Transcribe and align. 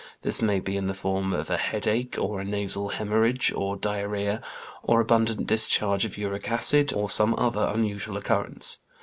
This 0.23 0.41
may 0.41 0.59
be 0.59 0.77
in 0.77 0.87
the 0.87 0.95
form 0.95 1.31
of 1.31 1.51
a 1.51 1.57
headache, 1.57 2.15
or 2.17 2.39
a 2.41 2.43
nasal 2.43 2.89
hæmorrhage, 2.89 3.55
or 3.55 3.75
diarrhoea, 3.77 4.41
or 4.81 4.99
abundant 4.99 5.45
discharge 5.45 6.05
of 6.05 6.17
uric 6.17 6.49
acid, 6.49 6.91
or 6.91 7.07
some 7.07 7.35
other 7.37 7.69
unusual 7.71 8.17
occurrence. 8.17 8.79